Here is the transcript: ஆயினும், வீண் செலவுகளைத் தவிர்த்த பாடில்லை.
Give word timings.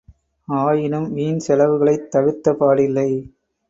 ஆயினும், 0.47 1.13
வீண் 1.13 1.39
செலவுகளைத் 1.47 2.11
தவிர்த்த 2.11 2.53
பாடில்லை. 2.53 3.09